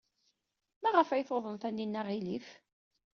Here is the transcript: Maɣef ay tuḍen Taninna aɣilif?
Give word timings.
Maɣef 0.81 1.09
ay 1.11 1.23
tuḍen 1.27 1.55
Taninna 1.61 1.99
aɣilif? 2.01 2.47